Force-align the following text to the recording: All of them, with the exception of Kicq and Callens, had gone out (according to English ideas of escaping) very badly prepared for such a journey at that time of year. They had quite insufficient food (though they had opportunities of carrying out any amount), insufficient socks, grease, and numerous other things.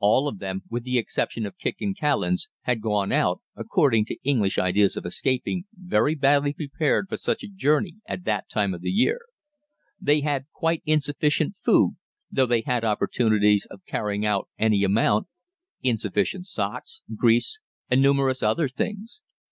All 0.00 0.26
of 0.26 0.40
them, 0.40 0.62
with 0.68 0.82
the 0.82 0.98
exception 0.98 1.46
of 1.46 1.56
Kicq 1.56 1.76
and 1.80 1.96
Callens, 1.96 2.48
had 2.62 2.80
gone 2.82 3.12
out 3.12 3.42
(according 3.54 4.06
to 4.06 4.16
English 4.24 4.58
ideas 4.58 4.96
of 4.96 5.06
escaping) 5.06 5.66
very 5.72 6.16
badly 6.16 6.52
prepared 6.52 7.08
for 7.08 7.16
such 7.16 7.44
a 7.44 7.48
journey 7.48 7.94
at 8.04 8.24
that 8.24 8.48
time 8.48 8.74
of 8.74 8.80
year. 8.82 9.20
They 10.00 10.22
had 10.22 10.46
quite 10.52 10.82
insufficient 10.84 11.54
food 11.64 11.92
(though 12.28 12.44
they 12.46 12.62
had 12.62 12.84
opportunities 12.84 13.68
of 13.70 13.84
carrying 13.86 14.26
out 14.26 14.48
any 14.58 14.82
amount), 14.82 15.28
insufficient 15.80 16.46
socks, 16.48 17.02
grease, 17.14 17.60
and 17.88 18.02
numerous 18.02 18.42
other 18.42 18.68
things. 18.68 19.22